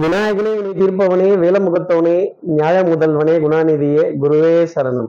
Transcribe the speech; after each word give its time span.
விநாயகனே 0.00 0.52
வினை 0.56 0.72
தீர்ப்பவனே 0.72 1.26
வேலமுகத்தவனே 1.42 2.28
நியாய 2.40 2.82
முதல்வனே 2.82 3.34
குணாநிதியே 3.44 4.04
குருவே 4.22 4.66
சரணம். 4.74 5.08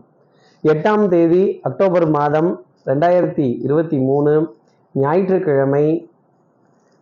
எட்டாம் 0.64 1.08
தேதி 1.08 1.60
அக்டோபர் 1.64 2.08
மாதம் 2.08 2.62
ரெண்டாயிரத்தி 2.86 3.62
இருபத்தி 3.62 3.98
மூணு 3.98 4.54
ஞாயிற்றுக்கிழமை 4.94 6.10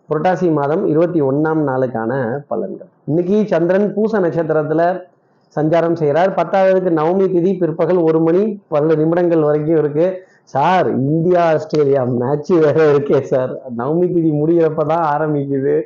புரட்டாசி 0.10 0.52
மாதம் 0.52 0.88
இருபத்தி 0.88 1.22
ஒன்றாம் 1.22 1.62
நாளுக்கான 1.70 2.42
பலன்கள். 2.50 2.90
இன்னைக்கு 3.06 3.44
சந்திரன் 3.48 3.94
பூச 3.94 4.20
நட்சத்திரத்தில் 4.20 5.08
சஞ்சாரம் 5.56 5.94
செய்கிறார் 5.94 6.34
பத்தாவதுக்கு 6.34 6.92
நவமி 7.00 7.28
திதி 7.36 7.58
பிற்பகல் 7.58 7.98
ஒரு 7.98 8.20
மணி 8.20 8.62
பல 8.68 8.96
நிமிடங்கள் 8.96 9.42
வரைக்கும் 9.42 9.78
இருக்கு. 9.78 10.24
சார் 10.44 10.90
இந்தியா 10.92 11.54
ஆஸ்திரேலியா 11.54 12.04
மேட்ச் 12.04 12.50
வேற 12.50 12.94
இருக்கே 12.94 13.22
சார். 13.22 13.62
நவமி 13.78 14.08
திதி 14.14 14.32
முடிகிறப்ப 14.32 14.86
தான் 14.86 15.06
ஆரம்பிக்குது. 15.16 15.82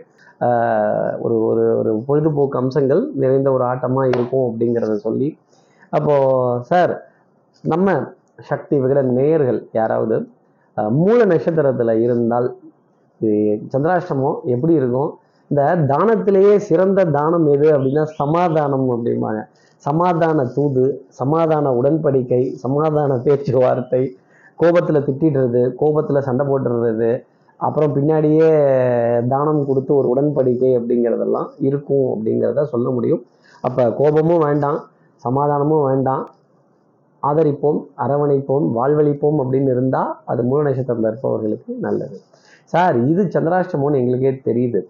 ஒரு 1.26 1.36
ஒரு 1.50 1.64
ஒரு 1.80 1.92
பொழுதுபோக்கு 2.08 2.58
அம்சங்கள் 2.62 3.02
நிறைந்த 3.24 3.50
ஒரு 3.56 3.64
ஆட்டமாக 3.72 4.14
இருக்கும் 4.16 4.46
அப்படிங்கிறத 4.50 4.96
சொல்லி. 5.08 5.28
அப்போது 5.94 6.64
சார் 6.70 6.94
நம்ம 7.64 7.98
சக்தி 8.50 8.76
விகட 8.84 9.02
நேயர்கள் 9.18 9.60
யாராவது 9.80 10.16
மூல 11.02 11.18
நட்சத்திரத்தில் 11.32 12.02
இருந்தால் 12.06 12.48
இது 13.22 13.34
சந்திராஷ்டமம் 13.74 14.40
எப்படி 14.54 14.74
இருக்கும்? 14.80 15.12
இந்த 15.52 15.62
தானத்திலேயே 15.92 16.54
சிறந்த 16.70 17.00
தானம் 17.18 17.48
எது 17.54 17.68
அப்படின்னா 17.76 18.04
சமாதானம் 18.22 18.88
அப்படிம்பாங்க. 18.96 19.42
சமாதான 19.84 20.46
தூது 20.56 20.86
சமாதான 21.20 21.72
உடன்படிக்கை 21.80 22.42
சமாதான 22.64 23.18
பேச்சுவார்த்தை 23.26 24.04
கோபத்தில் 24.60 25.06
திட்டிடுறது 25.08 25.62
கோபத்தில் 25.82 26.26
சண்டை 26.28 26.44
போட்டுடுறது 26.50 27.10
அப்புறம் 27.60 27.94
பின்னாடியே 27.96 28.48
தானம் 29.34 29.62
கொடுத்து 29.68 29.92
ஒரு 29.98 30.08
உடன்படிக்கை 30.14 30.72
அப்படிங்கிறதெல்லாம் 30.80 31.50
இருக்கும் 31.68 32.08
அப்படிங்கிறத 32.14 32.64
சொல்ல 32.74 32.90
முடியும். 32.96 33.22
அப்போ 33.68 33.84
கோபமும் 34.00 34.44
வேண்டாம் 34.48 34.80
சமாதானமும் 35.24 35.86
வேண்டாம். 35.90 36.24
ஆதரிப்போம் 37.24 37.80
அரவணைப்போம் 38.04 38.66
வாழ்வழிப்போம் 38.78 39.38
அப்படின்னு 39.44 39.70
இருந்தால் 39.76 40.12
அது 40.32 40.42
மூல 40.50 40.60
நட்சத்திரத்தில் 40.68 41.10
இருப்பவர்களுக்கு 41.12 41.72
நல்லது. 41.86 42.18
சார் 42.74 42.96
இது 43.12 43.24
சந்திராஷ்டமோன்னு 43.36 44.00
எங்களுக்கே 44.02 44.34
தெரியுது. 44.50 44.82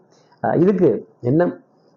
இதுக்கு 0.64 0.90
என்ன 1.30 1.48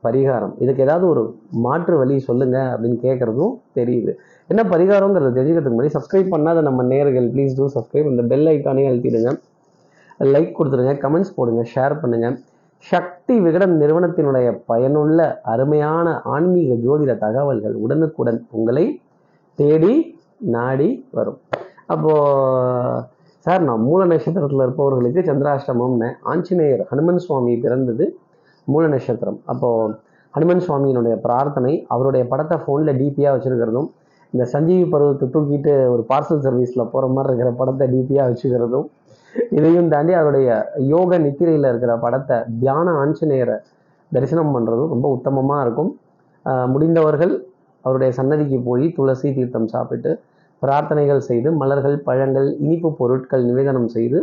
பரிகாரம்? 0.03 0.53
இதுக்கு 0.62 0.84
ஏதாவது 0.84 1.05
ஒரு 1.12 1.22
மாற்று 1.64 1.94
வழி 2.00 2.16
சொல்லுங்கள் 2.27 2.69
அப்படின்னு 2.72 2.98
கேட்குறதும் 3.06 3.55
தெரியுது. 3.78 4.12
என்ன 4.50 4.62
பரிகாரங்கிறது 4.72 5.30
தெரிஞ்சுக்கிறதுக்கு 5.38 5.77
முன்னாடி 5.77 5.97
சப்ஸ்கிரைப் 5.97 6.34
பண்ணாத 6.34 6.60
நம்ம 6.69 6.84
நேர்கள் 6.92 7.27
ப்ளீஸ் 7.34 7.56
டூ 7.58 7.66
சப்ஸ்கிரைப் 7.77 8.10
இந்த 8.12 8.25
பெல் 8.32 8.48
ஐக்கானே 8.53 8.84
அழுத்திடுங்க. 8.91 9.32
லைக் 10.20 10.56
கொடுத்துருங்க 10.58 10.94
கமெண்ட்ஸ் 11.05 11.34
போடுங்க 11.36 11.62
ஷேர் 11.74 11.94
பண்ணுங்க. 12.02 12.28
சக்தி 12.86 13.34
விகடன் 13.44 13.74
நிறுவனத்தினுடைய 13.83 14.48
பயனுள்ள 14.70 15.20
அருமையான 15.52 16.08
ஆன்மீக 16.34 16.75
ஜோதிட 16.84 17.12
தகவல்கள் 17.25 17.77
உடனுக்குடன் 17.84 18.41
உங்களை 18.56 18.84
தேடி 19.58 19.94
நாடி 20.56 20.88
வரும். 21.19 21.38
அப்போ 21.94 22.12
சார் 23.47 23.62
நான் 23.69 23.84
மூல 23.88 24.00
நட்சத்திரத்தில் 24.10 24.64
இருப்பவர்களுக்கு 24.64 25.20
சந்திராஷ்டமம்னு 25.28 26.08
ஆஞ்சநேயர் 26.32 26.82
ஹனுமன் 26.91 27.22
சுவாமி 27.25 27.53
பிறந்தது 27.64 28.05
மூல 28.69 28.84
நட்சத்திரம். 28.94 29.38
அப்போ 29.53 29.69
ஹனுமன் 30.34 30.64
சுவாமியினுடைய 30.64 31.14
பிரார்த்தனை 31.25 31.72
அவருடைய 31.94 32.25
படத்தை 32.32 32.56
ஃபோனில் 32.64 32.98
டிபியாக 33.00 33.32
வச்சுருக்கிறதும் 33.36 33.88
இந்த 34.32 34.44
சஞ்சீவி 34.55 34.86
பருவத்தை 34.94 35.27
தூக்கிட்டு 35.34 35.72
ஒரு 35.94 36.03
பார்சல் 36.10 36.42
சர்வீஸில் 36.47 36.91
போகிற 36.92 37.06
மாதிரி 37.12 37.30
இருக்கிற 37.32 37.53
படத்தை 37.60 37.86
டிபியாக 37.94 38.27
வச்சுக்கிறதும் 38.30 38.86
இதையும் 39.56 39.90
தாண்டி 39.92 40.12
அவருடைய 40.20 40.48
யோக 40.92 41.18
நித்திரையில் 41.24 41.68
இருக்கிற 41.70 41.92
படத்தை 42.04 42.36
தியான 42.62 42.94
ஆஞ்சநேயரை 43.02 43.56
தரிசனம் 44.12 44.52
பண்ணுறதும் 44.54 44.92
ரொம்ப 44.94 45.06
உத்தமமாக 45.16 45.64
இருக்கும். 45.66 45.90
முடிந்தவர்கள் 46.72 47.34
அவருடைய 47.84 48.10
சன்னதிக்கு 48.18 48.58
போய் 48.68 48.84
துளசி 48.96 49.28
தீர்த்தம் 49.36 49.70
சாப்பிட்டு 49.74 50.10
பிரார்த்தனைகள் 50.62 51.26
செய்து 51.28 51.48
மலர்கள் 51.60 51.96
பழங்கள் 52.08 52.48
இனிப்பு 52.64 52.88
பொருட்கள் 53.00 53.44
நிவேதனம் 53.48 53.91
செய்து 53.97 54.19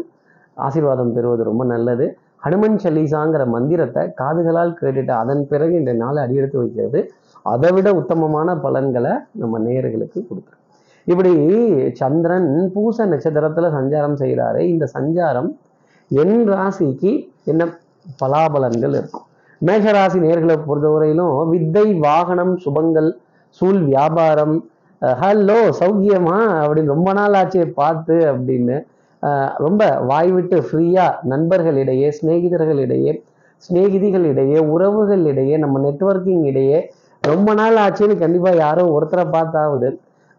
ஆசீர்வாதம் 0.58 1.14
பெறுவது 1.16 1.44
ரொம்ப 1.50 1.64
நல்லது. 1.74 2.06
ஹனுமன் 2.46 2.78
சலீசாங்கிற 2.84 3.44
மந்திரத்தை 3.54 4.02
காதுகளால் 4.20 4.74
கேட்டுட்டு 4.82 5.14
அதன் 5.22 5.44
பிறகு 5.52 5.74
இந்த 5.82 5.94
நாளை 6.02 6.20
அடியெடுத்து 6.26 6.58
வைக்கிறது. 6.62 7.00
அதை 7.54 7.70
விட 7.76 7.88
உத்தமமான 8.02 8.58
பலன்களை 8.66 9.14
நம்ம 9.42 9.60
நேயர்களுக்கு 9.68 10.20
கொடுக்குறோம் 10.30 10.65
இப்படி 11.08 11.32
சந்திரன் 12.00 12.50
பூச 12.74 13.06
நட்சத்திரத்துல 13.06 13.70
சஞ்சாரம் 13.78 14.18
செய்கிறாரு 14.22 14.62
இந்த 14.72 14.86
சஞ்சாரம் 14.94 15.50
என் 16.12 16.38
ராசிக்கு 16.50 17.12
என்ன 17.44 17.64
பலாபலன்கள் 18.22 18.96
இருக்கும். 18.96 19.26
மேஷராசி 19.62 20.18
நேர்களை 20.20 20.56
பொறுத்தவரையிலும் 20.68 21.50
வித்தை 21.50 21.86
வாகனம் 22.00 22.54
சுபங்கள் 22.66 23.10
சூழ் 23.58 23.82
வியாபாரம் 23.84 24.56
ஹலோ 25.02 25.60
சௌக்கியமா 25.80 26.38
அப்படின்னு 26.62 26.94
ரொம்ப 26.96 27.10
நாள் 27.14 27.36
ஆச்சு 27.36 27.62
பார்த்து 27.76 28.16
அப்படின்னு 28.32 28.76
ரொம்ப 29.58 29.82
வாய் 30.02 30.32
விட்டு 30.32 30.58
ஃப்ரீயாக 30.62 31.20
நண்பர்களிடையே 31.24 32.10
சிநேகிதர்களிடையே 32.18 33.14
சிநேகிதிகளிடையே 33.64 34.60
உறவுகளிடையே 34.74 35.58
நம்ம 35.58 35.80
நெட்வொர்க்கிங் 35.80 36.44
இடையே 36.44 36.80
ரொம்ப 37.24 37.54
நாள் 37.54 37.78
ஆச்சுன்னு 37.78 38.16
கண்டிப்பாக 38.18 38.56
யாரோ 38.56 38.84
ஒருத்தரை 38.96 39.26
பார்த்தாவது 39.32 39.88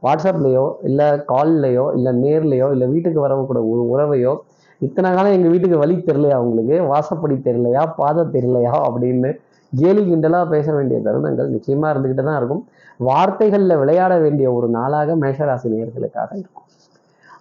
வாட்ஸ்அப்லேயோ 0.02 0.64
இல்லை 0.88 1.06
கால்லையோ 1.32 1.86
இல்லை 1.96 2.12
நேர்லையோ 2.24 2.68
இல்லை 2.72 2.86
வீட்டுக்கு 2.88 3.20
வரக்கூடிய 3.20 3.64
ஒரு 3.72 3.82
உறவையோ 3.94 4.34
இத்தனை 4.80 5.08
காலம் 5.14 5.34
எங்கள் 5.36 5.52
வீட்டுக்கு 5.52 5.82
வழி 5.82 5.94
தெரிலையா 6.08 6.36
அவங்களுக்கு 6.38 6.76
வாசப்படி 6.92 7.36
தெரியலையா? 7.46 7.82
பாதை 7.96 8.22
தெரியலையா? 8.34 8.72
அப்படின்னு 8.86 9.30
கேலி 9.72 10.02
கிண்டலாக 10.02 10.50
பேச 10.50 10.66
வேண்டிய 10.72 10.98
தருணங்கள் 11.06 11.48
நிச்சயமாக 11.48 11.92
இருந்துக்கிட்டு 11.92 12.24
தான் 12.28 12.36
இருக்கும். 12.36 12.62
வார்த்தைகளில் 13.00 13.80
விளையாட 13.82 14.18
வேண்டிய 14.18 14.52
ஒரு 14.52 14.68
நாளாக 14.68 15.16
மேஷராசி 15.16 15.68
நேர்களுக்காக 15.72 16.30
இருக்கும். 16.42 16.66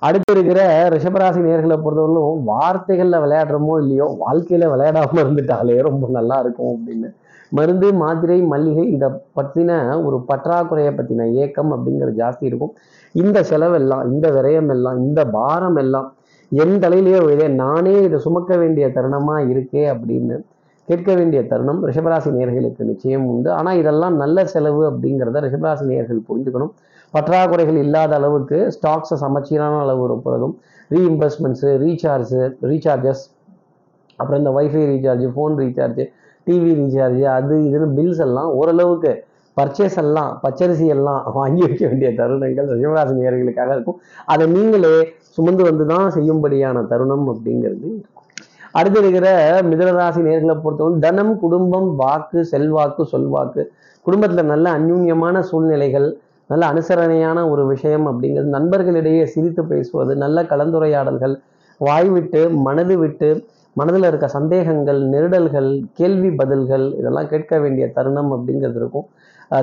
அடுத்து 0.02 0.34
இருக்கிற 0.36 0.62
ரிஷபராசி 0.94 1.40
நேர்களை 1.48 1.76
பொறுத்தவரையிலும் 1.84 2.42
வார்த்தைகளில் 2.52 3.22
விளையாடுறோமோ 3.26 3.76
இல்லையோ 3.84 4.08
வாழ்க்கையில் 4.24 4.72
விளையாடாமல் 4.74 5.22
இருந்துட்டாலே 5.24 5.78
ரொம்ப 5.90 6.08
நல்லா 6.10 6.40
இருக்கும் 6.40 6.74
அப்படின்னு 6.76 7.10
மருந்து 7.58 7.88
மாத்திரை 8.02 8.38
மல்லிகை 8.52 8.86
இதை 8.96 9.10
பற்றின 9.38 9.72
ஒரு 10.08 10.18
பற்றாக்குறையை 10.30 10.92
பற்றின 10.98 11.28
ஏக்கம் 11.44 11.72
அப்படிங்கிறது 11.76 12.20
ஜாஸ்தி 12.22 12.46
இருக்கும். 12.50 12.74
இந்த 13.16 13.38
செலவெல்லாம் 13.52 14.04
இந்த 14.12 14.28
விரயம் 14.38 14.72
எல்லாம் 14.76 14.98
இந்த 15.06 15.22
பாரம் 15.38 15.80
எல்லாம் 15.84 16.08
என் 16.52 16.76
தலையிலேயே 16.84 17.20
இதே 17.36 17.48
நானே 17.64 17.96
இதை 18.08 18.18
சுமக்க 18.26 18.52
வேண்டிய 18.62 18.88
தருணமாக 18.98 19.50
இருக்கே 19.54 19.84
அப்படின்னு 19.94 20.36
கேட்க 20.88 21.12
வேண்டிய 21.20 21.40
தருணம் 21.52 21.80
ரிஷபராசி 21.90 22.32
நேர்களுக்கு 22.38 22.84
நிச்சயம் 22.90 23.24
உண்டு. 23.32 23.50
ஆனால் 23.60 23.80
இதெல்லாம் 23.82 24.16
நல்ல 24.24 24.46
செலவு 24.54 24.82
அப்படிங்கிறத 24.90 25.42
ரிஷபராசி 25.46 25.86
நேர்கள் 25.92 26.20
புரிஞ்சுக்கணும். 26.28 26.74
பற்றாக்குறைகள் 27.14 27.80
இல்லாத 27.86 28.12
அளவுக்கு 28.20 28.58
ஸ்டாக்ஸை 28.76 29.18
சமச்சீரான 29.24 29.80
அளவு 29.86 30.04
இருப்பதும் 30.08 30.54
ரீஇம்பர்ஸ்மெண்ட்ஸு 30.94 31.70
ரீசார்ஜு 31.84 32.42
ரீசார்ஜஸ் 32.72 33.24
அப்புறம் 34.20 34.40
இந்த 34.42 34.52
wifi 34.58 34.84
recharge 34.92 35.26
phone 35.36 35.56
recharge 35.64 36.02
TV 36.48 36.72
recharge 36.82 37.24
அது 37.38 37.56
இதுன்னு 37.58 37.90
பில்ஸ் 37.98 38.22
எல்லாம் 38.28 38.50
ஓரளவுக்கு 38.52 39.24
பர்ச்சேஸ் 39.58 39.98
எல்லாம் 39.98 40.40
பச்சரிசி 40.44 40.88
எல்லாம் 40.88 41.32
வாங்கி 41.34 41.62
வைக்க 41.62 41.88
வேண்டிய 41.88 42.10
தருணங்கள் 42.12 42.68
சிவராசி 42.82 43.14
நேர்களுக்காக 43.20 43.72
இருக்கும். 43.72 44.00
அதை 44.26 44.48
நீங்களே 44.48 44.96
சுமந்து 45.36 45.64
வந்து 45.64 45.86
தான் 45.86 46.12
செய்யும்படியான 46.12 46.84
தருணம் 46.88 47.26
அப்படிங்கிறது. 47.34 47.90
அடுத்த 48.72 48.96
அடுத்து 48.96 49.00
இருக்கிற 49.00 49.28
மிதனராசி 49.62 50.22
நேர்களை 50.28 50.56
பொறுத்தவரை 50.62 51.00
தனம் 51.00 51.40
குடும்பம் 51.40 51.96
வாக்கு 51.96 52.46
செல்வாக்கு 52.46 53.04
சொல்வாக்கு. 53.12 53.64
குடும்பத்தில் 54.02 54.46
நல்ல 54.46 54.66
அந்யூன்யமான 54.78 55.40
சூழ்நிலைகள் 55.40 56.08
நல்ல 56.48 56.64
அனுசரணையான 56.74 57.50
ஒரு 57.50 57.68
விஷயம் 57.68 58.08
அப்படிங்கிறது. 58.08 58.50
நண்பர்களிடையே 58.58 59.24
சிரித்து 59.24 59.66
பேசுவது 59.66 60.16
நல்ல 60.16 60.44
கலந்துரையாடல்கள் 60.44 61.36
வாய் 61.78 62.10
விட்டு 62.10 62.50
மனது 62.50 62.98
விட்டு 62.98 63.30
மனதில் 63.80 64.08
இருக்க 64.10 64.28
சந்தேகங்கள் 64.36 65.00
நெருடல்கள் 65.14 65.70
கேள்வி 66.00 66.30
பதில்கள் 66.42 66.86
இதெல்லாம் 67.00 67.30
கேட்க 67.32 67.60
வேண்டிய 67.64 67.86
தருணம் 67.96 68.32
அப்படிங்கிறது 68.36 68.80
இருக்கும். 68.82 69.08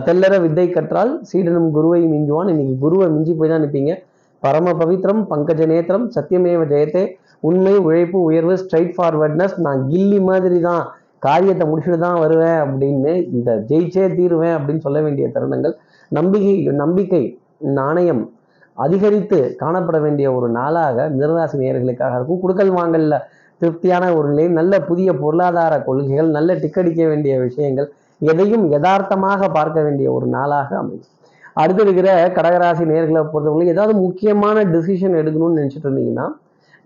தெல்லற 0.06 0.34
வித்தை 0.44 0.66
கற்றால் 0.74 1.12
சீடனும் 1.30 1.68
குருவை 1.76 2.00
மிஞ்சுவான். 2.12 2.50
இன்னைக்கு 2.52 2.74
குருவை 2.84 3.06
மிஞ்சி 3.14 3.32
போய் 3.38 3.52
தான் 3.52 3.62
நிற்பீங்க 3.64 3.94
பரம 4.42 4.74
பவித்ரம் 4.80 5.22
பங்கஜ 5.30 5.62
நேத்திரம் 5.72 6.06
சத்தியமேவ 6.16 6.62
ஜெயத்தே 6.72 7.04
உண்மை 7.48 7.74
உழைப்பு 7.86 8.18
உயர்வு 8.28 8.54
ஸ்ட்ரைட் 8.62 8.94
ஃபார்வர்ட்னஸ் 8.96 9.56
நான் 9.66 9.80
கில்லி 9.90 10.18
மாதிரி 10.28 10.58
தான் 10.68 10.84
காரியத்தை 11.26 11.64
முடிச்சுட்டு 11.70 11.98
தான் 12.06 12.20
வருவேன் 12.22 12.60
அப்படின்னு 12.64 13.12
இதை 13.38 13.52
ஜெயிச்சே 13.70 14.04
தீருவேன் 14.16 14.56
அப்படின்னு 14.56 14.84
சொல்ல 14.86 15.00
வேண்டிய 15.06 15.26
தருணங்கள். 15.36 15.74
நம்பிக்கை 16.12 16.54
நம்பிக்கை 16.84 17.24
நாணயம் 17.78 18.22
அதிகரித்து 18.78 19.38
காணப்பட 19.60 19.96
வேண்டிய 20.04 20.26
ஒரு 20.36 20.46
நாளாக 20.58 21.06
நிர்வாசி 21.20 21.56
நேயர்களுக்காக 21.62 22.16
இருக்கும். 22.18 22.42
குடுக்கல் 22.44 22.72
வாங்கல்ல 22.78 23.16
திருப்தியான 23.62 24.04
ஒரு 24.18 24.28
நிலை 24.32 24.46
நல்ல 24.58 24.80
புதிய 24.90 25.08
பொருளாதார 25.22 25.74
கொள்கைகள் 25.88 26.30
நல்ல 26.36 26.52
டிக்கடிக்க 26.62 27.02
வேண்டிய 27.10 27.34
விஷயங்கள் 27.46 27.88
எதையும் 28.20 28.64
யதார்த்தமாக 28.74 29.48
பார்க்க 29.56 29.78
வேண்டிய 29.86 30.06
ஒரு 30.16 30.26
நாளாக 30.36 30.70
அமையும். 30.82 31.08
அடுத்து 31.60 31.82
இருக்கிற 31.86 32.08
கடகராசி 32.36 32.84
நேர்களை 32.90 33.22
பொறுத்தவரை 33.32 33.66
ஏதாவது 33.74 33.94
முக்கியமான 34.04 34.58
டிசிஷன் 34.74 35.16
எடுக்கணும்னு 35.20 35.58
நினச்சிட்டு 35.60 35.86
இருந்தீங்கன்னா 35.88 36.26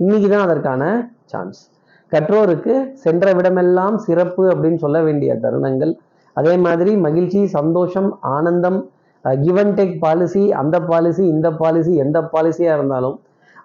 இன்னைக்கு 0.01 0.29
தான் 0.33 0.45
அதற்கான 0.47 0.83
சான்ஸ் 1.33 1.61
கற்றோருக்கு 2.13 2.75
சென்ற 3.05 3.33
விடமெல்லாம் 3.39 3.97
சிறப்பு 4.07 4.43
அப்படின்னு 4.53 4.81
சொல்ல 4.85 4.99
வேண்டிய 5.07 5.31
தருணங்கள். 5.45 5.93
அதே 6.37 6.55
மாதிரி 6.67 6.93
மகிழ்ச்சி 7.07 7.41
சந்தோஷம் 7.59 8.09
ஆனந்தம் 8.35 8.79
கிவ் 9.25 9.61
அண்ட் 9.63 9.77
டேக் 9.79 9.95
பாலிசி 10.05 10.43
அந்த 10.63 10.77
பாலிசி 10.91 11.23
இந்த 11.35 11.49
பாலிசி 11.63 11.93
எந்த 12.05 12.19
பாலிசியாக 12.35 12.77
இருந்தாலும் 12.79 13.17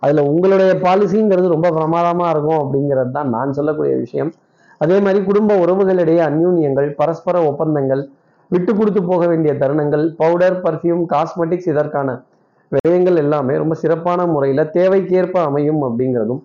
அதில் 0.04 0.22
உங்களுடைய 0.32 0.72
பாலிசிங்கிறது 0.86 1.54
ரொம்ப 1.56 1.70
பிரமாதமாக 1.78 2.32
இருக்கும் 2.34 2.62
அப்படிங்கிறது 2.64 3.12
தான் 3.18 3.30
நான் 3.36 3.56
சொல்லக்கூடிய 3.58 3.96
விஷயம். 4.06 4.32
அதே 4.84 4.98
மாதிரி 5.06 5.20
குடும்ப 5.30 5.58
உறவுகளிடையே 5.64 6.22
அந்யூன்யங்கள் 6.30 6.90
பரஸ்பர 7.00 7.36
ஒப்பந்தங்கள் 7.50 8.04
விட்டு 8.52 8.72
கொடுத்து 8.80 9.02
போக 9.10 9.24
வேண்டிய 9.32 9.52
தருணங்கள் 9.62 10.06
பவுடர் 10.22 10.58
பர்ஃப்யூம் 10.64 11.04
காஸ்மெட்டிக்ஸ் 11.14 11.70
இதற்கான 11.74 12.10
விடயங்கள் 12.72 13.18
எல்லாமே 13.24 13.54
ரொம்ப 13.62 13.76
சிறப்பான 13.84 14.26
முறையில் 14.34 14.64
தேவைக்கேற்ப 14.78 15.38
அமையும் 15.50 15.82
அப்படிங்கிறதும் 15.88 16.42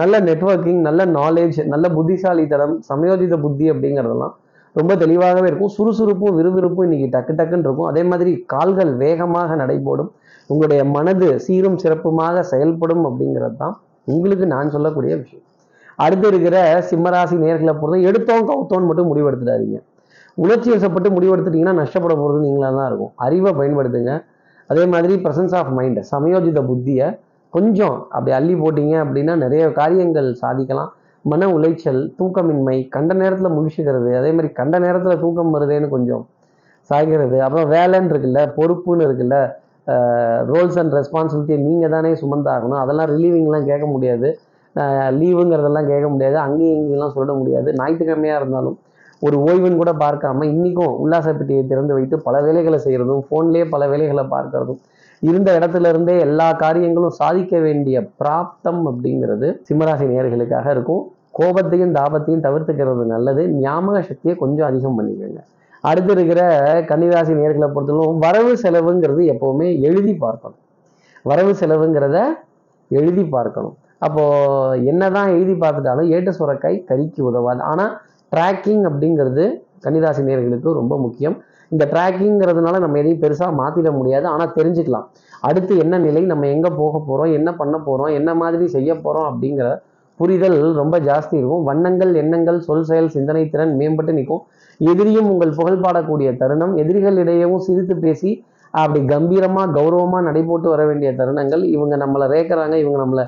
நல்ல 0.00 0.14
நெட்வொர்க்கிங் 0.28 0.80
நல்ல 0.88 1.00
நாலேஜ் 1.18 1.58
நல்ல 1.72 1.86
புத்திசாலித்தனம் 1.96 2.74
சமயோஜித 2.88 3.34
புத்தி 3.44 3.66
அப்படிங்கிறதெல்லாம் 3.72 4.34
ரொம்ப 4.78 4.92
தெளிவாகவே 5.02 5.46
இருக்கும். 5.50 5.72
சுறுசுறுப்பும் 5.76 6.34
விறுவிறுப்பும் 6.38 6.86
இன்னைக்கு 6.86 7.06
டக்கு 7.14 7.32
டக்குன்னு 7.38 7.66
இருக்கும். 7.66 7.88
அதே 7.90 8.02
மாதிரி 8.10 8.32
கால்கள் 8.52 8.90
வேகமாக 9.04 9.56
நடைபோடும். 9.62 10.10
உங்களுடைய 10.50 10.82
மனது 10.96 11.28
சீரும் 11.44 11.78
சிறப்புமாக 11.82 12.42
செயல்படும் 12.52 13.04
அப்படிங்கிறது 13.08 13.56
தான் 13.62 13.74
உங்களுக்கு 14.12 14.46
நான் 14.54 14.72
சொல்லக்கூடிய 14.74 15.12
விஷயம். 15.22 15.44
அடுத்து 16.04 16.26
இருக்கிற 16.32 16.56
சிம்மராசி 16.90 17.36
நேர்களை 17.44 17.72
பொறுத்த 17.80 18.08
எடுத்தோம் 18.10 18.44
கவுத்தோன்னு 18.50 18.88
மட்டும் 18.90 19.08
முடிவெடுத்துடாதீங்க. 19.10 19.78
உணர்ச்சி 20.38 20.68
வசப்பட்டு 20.74 21.08
முடிவெடுத்துட்டீங்கன்னா 21.14 21.76
நஷ்டப்பட 21.80 22.14
போகிறது 22.20 22.44
நீங்களாக 22.46 22.76
தான் 22.78 22.88
இருக்கும். 22.90 23.12
அறிவை 23.26 23.50
பயன்படுத்துங்க. 23.60 24.12
அதே 24.70 24.84
மாதிரி 24.92 25.14
ப்ரசன்ஸ் 25.24 25.54
ஆஃப் 25.60 25.72
மைண்டை 25.78 26.02
சமயோஜித 26.12 26.60
புத்தியை 26.70 27.06
கொஞ்சம் 27.52 27.96
அப்படி 28.14 28.32
அள்ளி 28.38 28.54
போட்டீங்க 28.62 28.94
அப்படின்னா 29.04 29.34
நிறைய 29.44 29.62
காரியங்கள் 29.80 30.28
சாதிக்கலாம். 30.42 30.90
மன 31.24 31.46
உளைச்சல் 31.56 32.02
தூக்கமின்மை 32.18 32.76
கண்ட 32.94 33.12
நேரத்தில் 33.22 33.54
முழிச்சுக்கிறது 33.56 34.10
அதே 34.18 34.30
மாதிரி 34.36 34.48
கண்ட 34.58 34.76
நேரத்தில் 34.84 35.22
தூக்கம் 35.22 35.54
வருதேன்னு 35.54 35.88
கொஞ்சம் 35.94 36.22
சாய்கிறது 36.90 37.38
அப்புறம் 37.46 37.70
வேலைன்னு 37.74 38.12
இருக்குல்ல 38.12 38.42
பொறுப்புன்னு 38.58 39.06
இருக்குல்ல 39.08 39.38
ரோல்ஸ் 40.50 40.78
அண்ட் 40.80 40.94
ரெஸ்பான்சிபிலிட்டியை 40.98 41.60
நீங்கள் 41.66 41.94
தானே 41.94 42.12
சுமந்தாகணும். 42.22 42.80
அதெல்லாம் 42.82 43.10
ரிலீவிங்லாம் 43.14 43.68
கேட்க 43.70 43.86
முடியாது. 43.86 44.28
லீவுங்கிறதெல்லாம் 45.20 45.88
கேட்க 45.92 46.08
முடியாது. 46.08 46.36
அங்கேயும் 46.46 46.78
இங்கேயெல்லாம் 46.80 47.16
சொல்ல 47.16 47.32
முடியாது. 47.32 47.68
ஞாயிற்றுக்கிழமையாக 47.80 48.40
இருந்தாலும் 48.40 48.76
ஒரு 49.22 49.36
ஓய்வுன்னு 49.46 49.80
கூட 49.80 49.92
பார்க்காம 50.02 50.44
இன்றைக்கும் 50.52 50.92
உல்லாசப்பட்டியை 51.04 51.62
திறந்து 51.66 51.92
வைத்து 51.96 52.16
பல 52.26 52.40
வேலைகளை 52.46 52.78
செய்கிறதும் 52.84 53.22
ஃபோன்லேயே 53.28 53.64
பல 53.74 53.88
வேலைகளை 53.92 54.24
பார்க்கறதும் 54.34 54.80
இருந்த 55.22 55.50
இடத்துல 55.58 55.88
இருந்தே 55.92 56.14
எல்லா 56.26 56.48
காரியங்களும் 56.62 57.16
சாதிக்க 57.20 57.54
வேண்டிய 57.58 58.00
பிராப்தம் 58.20 58.82
அப்படிங்கிறது 58.90 59.48
சிம்மராசி 59.68 60.04
நேர்களுக்காக 60.12 60.66
இருக்கும். 60.70 61.02
கோபத்தையும் 61.38 61.94
தாபத்தையும் 61.96 62.44
தவிர்த்துக்கிறது 62.46 63.04
நல்லது. 63.14 63.42
ஞாபக 63.64 64.02
சக்தியை 64.10 64.34
கொஞ்சம் 64.36 64.68
அதிகம் 64.68 64.96
பண்ணிக்கோங்க. 64.98 65.40
அடுத்து 65.82 66.12
இருக்கிற 66.16 66.40
கன்னிராசி 66.90 67.32
நேர்களை 67.40 67.68
பொறுத்தவரைக்கும் 67.74 68.22
வரவு 68.26 68.52
செலவுங்கிறது 68.62 69.22
எப்பவுமே 69.34 69.68
எழுதி 69.88 70.14
பார்க்கணும். 70.24 70.60
வரவு 71.24 71.52
செலவுங்கிறத 71.60 72.18
எழுதி 72.90 73.24
பார்க்கணும். 73.36 73.76
அப்போ 74.06 74.22
என்னதான் 74.90 75.30
எழுதி 75.36 75.54
பார்த்துட்டாலும் 75.62 76.10
ஏட்ட 76.16 76.30
சுரக்காய் 76.38 76.76
கறிக்கு 76.90 77.20
உதவாது. 77.30 77.62
ஆனால் 77.70 77.92
ட்ராக்கிங் 78.32 78.84
அப்படிங்கிறது 78.90 79.44
கன்னிராசி 79.84 80.22
நேர்களுக்கு 80.28 80.72
ரொம்ப 80.80 80.94
முக்கியம். 81.04 81.36
இந்த 81.70 81.84
ட்ராக்கிங்கிறதுனால 81.92 82.78
நம்ம 82.84 82.98
எதையும் 83.02 83.22
பெருசாக 83.24 83.52
மாற்றிட 83.60 83.90
முடியாது. 83.98 84.26
ஆனால் 84.26 84.54
தெரிஞ்சுக்கலாம். 84.58 85.06
அடுத்து 85.48 85.72
என்ன 85.84 85.98
நிலை 86.06 86.22
நம்ம 86.32 86.46
எங்கே 86.54 86.70
போக 86.80 86.94
போகிறோம் 87.08 87.32
என்ன 87.38 87.50
பண்ண 87.60 87.76
போகிறோம் 87.78 88.12
என்ன 88.18 88.30
மாதிரி 88.34 88.66
செய்ய 88.76 88.90
போகிறோம் 88.94 89.28
அப்படிங்கிற 89.30 89.68
புரிதல் 90.18 90.58
ரொம்ப 90.80 90.96
ஜாஸ்தி 91.08 91.34
இருக்கும். 91.38 91.64
வண்ணங்கள் 91.70 92.12
எண்ணங்கள் 92.22 92.58
சொல் 92.68 92.86
செயல் 92.90 93.10
சிந்தனை 93.16 93.42
திறன் 93.52 93.74
மேம்பட்டு 93.80 94.12
நிற்கும். 94.18 94.42
எதிரியும் 94.80 95.28
உங்கள் 95.32 95.56
புகழ் 95.58 95.82
பாடக்கூடிய 95.84 96.28
தருணம். 96.40 96.72
எதிரிகளிடையவும் 96.82 97.64
சிரித்து 97.66 97.96
பேசி 98.04 98.30
அப்படி 98.74 99.00
கம்பீரமா 99.12 99.62
கௌரவமா 99.76 100.18
நடைபோட்டு 100.28 100.68
வர 100.72 100.82
வேண்டிய 100.88 101.10
தருணங்கள். 101.20 101.62
இவங்க 101.74 101.94
நம்மளை 102.02 102.26
ரேக்கிறாங்க 102.34 102.74
இவங்க 102.84 102.98
நம்மளை 103.04 103.24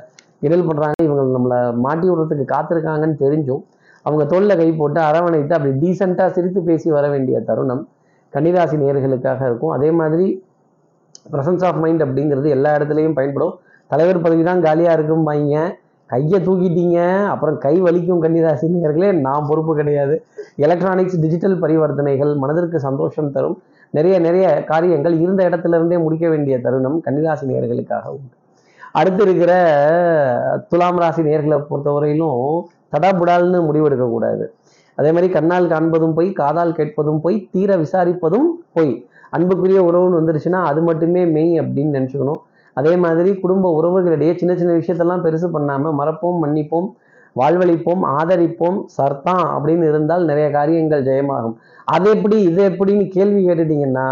இடல் 0.46 0.66
பண்றாங்க 0.68 1.00
இவங்க 1.06 1.22
நம்மளை 1.36 1.58
மாட்டி 1.84 2.06
விடுறதுக்கு 2.10 2.44
காத்திருக்காங்கன்னு 2.54 3.16
தெரிஞ்சும் 3.24 3.62
அவங்க 4.06 4.24
தோல்ல 4.32 4.52
கை 4.60 4.68
போட்டு 4.80 5.00
அரவணைத்து 5.06 5.56
அப்படி 5.56 5.72
டீசெண்டா 5.82 6.26
சிரித்து 6.36 6.60
பேசி 6.68 6.88
வர 6.96 7.06
வேண்டிய 7.14 7.38
தருணம் 7.48 7.82
கன்னிராசி 8.34 8.76
நேர்களுக்காக 8.82 9.40
இருக்கும். 9.50 9.72
அதே 9.76 9.90
மாதிரி 10.00 10.26
ப்ரெசன்ஸ் 11.32 11.64
ஆஃப் 11.68 11.80
மைண்ட் 11.82 12.02
அப்படிங்கிறது 12.04 12.48
எல்லா 12.56 12.70
இடத்துலையும் 12.76 13.16
பயன்படும். 13.18 13.54
தலைவர் 13.90 14.22
பதவி 14.24 14.42
தான் 14.48 14.62
காலியாக 14.66 14.96
இருக்கும்பாங்க 14.98 15.64
கையை 16.12 16.38
தூக்கிட்டீங்க 16.46 16.98
அப்புறம் 17.32 17.58
கை 17.64 17.74
வலிக்கும் 17.82 18.22
கன்னிராசி 18.24 18.68
நேர்களே 18.74 19.10
நான் 19.26 19.46
பொறுப்பு 19.48 19.72
கிடையாது. 19.80 20.14
எலக்ட்ரானிக்ஸ் 20.66 21.18
டிஜிட்டல் 21.24 21.56
பரிவர்த்தனைகள் 21.62 22.32
மனதிற்கு 22.42 22.80
சந்தோஷம் 22.88 23.32
தரும். 23.36 23.56
நிறைய 23.96 24.16
நிறைய 24.26 24.46
காரியங்கள் 24.64 25.14
இருந்த 25.20 25.40
இடத்துல 25.48 25.78
இருந்தே 25.78 25.96
முடிக்க 25.98 26.26
வேண்டிய 26.28 26.56
தருணம் 26.66 26.98
கன்னிராசி 27.06 27.44
நேர்களுக்காக 27.50 28.06
உண்டு 28.16 28.34
அடுத்து 28.98 29.22
இருக்கிற 29.26 29.52
துலாம் 30.68 31.00
ராசி 31.02 31.22
நேர்களை 31.22 31.58
பொறுத்தவரையிலும் 31.70 32.44
தடாபுடால்னு 32.94 33.58
முடிவெடுக்கக்கூடாது 33.66 34.44
அதே 34.98 35.10
மாதிரி 35.16 35.28
கண்ணால் 35.32 35.68
காண்பதும் 35.72 36.14
போய் 36.14 36.28
காதால் 36.40 36.76
கேட்பதும் 36.78 37.20
போய் 37.24 37.36
தீர 37.52 37.76
விசாரிப்பதும் 37.76 38.48
போய். 38.72 38.92
அன்புக்குரிய 39.36 39.80
உறவுன்னு 39.88 40.18
வந்துருச்சுன்னா 40.20 40.60
அது 40.70 40.80
மட்டுமே 40.82 41.22
மெய் 41.34 41.60
அப்படின்னு 41.60 41.94
நினச்சிக்கணும். 41.96 42.40
அதே 42.76 42.92
மாதிரி 42.96 43.30
குடும்ப 43.42 43.70
உறவுகளிடையே 43.78 44.32
சின்ன 44.40 44.52
சின்ன 44.56 44.72
விஷயத்தெல்லாம் 44.72 45.24
பெருசு 45.26 45.48
பண்ணாமல் 45.56 45.96
மறப்போம் 46.00 46.40
மன்னிப்போம் 46.44 46.88
வாழ்வழிப்போம் 47.36 48.02
ஆதரிப்போம் 48.18 48.78
சர்தான் 48.96 49.44
அப்படின்னு 49.56 49.84
இருந்தால் 49.90 50.24
நிறைய 50.30 50.46
காரியங்கள் 50.50 51.06
ஜெயமாகும். 51.08 51.56
அது 51.94 52.06
எப்படி 52.10 52.36
இது 52.42 52.62
எப்படின்னு 52.70 53.04
கேள்வி 53.16 53.40
கேட்டுட்டீங்கன்னா 53.48 54.06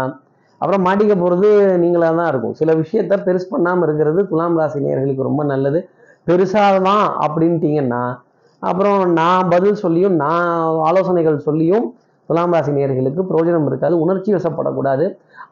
அப்புறம் 0.61 0.85
மாட்டிக்க 0.85 1.13
போகிறது 1.15 1.49
நீங்களாக 1.83 2.13
தான் 2.19 2.29
இருக்கும். 2.31 2.55
சில 2.59 2.69
விஷயத்த 2.73 3.17
பெருசு 3.27 3.47
பண்ணாமல் 3.49 3.85
இருக்கிறது 3.87 4.21
துலாம் 4.27 4.57
ராசி 4.59 4.79
நேர்களுக்கு 4.85 5.27
ரொம்ப 5.29 5.43
நல்லது. 5.43 5.79
பெருசாக 6.27 6.81
தான் 6.89 7.05
அப்படின்ட்டீங்கன்னா 7.25 8.03
அப்புறம் 8.61 9.01
நான் 9.19 9.49
பதில் 9.49 9.81
சொல்லியும் 9.83 10.15
நான் 10.23 10.47
ஆலோசனைகள் 10.87 11.37
சொல்லியும் 11.47 11.85
துலாம் 12.29 12.53
ராசி 12.55 12.71
நேர்களுக்கு 12.77 13.21
பிரயோஜனம் 13.29 13.67
இருக்காது 13.69 13.95
உணர்ச்சி 14.05 14.31
வசப்படக்கூடாது. 14.37 15.05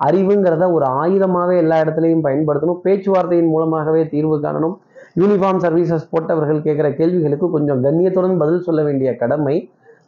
அறிவுங்கிறத 0.07 0.65
ஒரு 0.77 0.85
ஆயுதமாகவே 1.01 1.55
எல்லா 1.63 1.77
இடத்துலையும் 1.83 2.25
பயன்படுத்தணும். 2.25 2.81
பேச்சுவார்த்தையின் 2.83 3.53
மூலமாகவே 3.53 4.01
தீர்வு 4.13 4.35
காணணும். 4.43 4.75
யூனிஃபார்ம் 5.21 5.61
சர்வீசஸ் 5.63 6.11
போட்டவர்கள் 6.11 6.65
கேட்குற 6.65 6.87
கேள்விகளுக்கு 6.99 7.47
கொஞ்சம் 7.55 7.79
கண்ணியத்துடன் 7.85 8.41
பதில் 8.41 8.65
சொல்ல 8.67 8.81
வேண்டிய 8.87 9.09
கடமை 9.21 9.55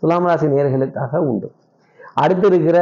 துலாம் 0.01 0.27
ராசி 0.29 0.47
நேர்களுக்காக 0.51 1.21
உண்டு. 1.29 1.47
அடுத்து 2.23 2.45
இருக்கிற 2.51 2.77